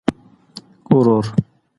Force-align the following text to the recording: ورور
ورور 0.95 1.25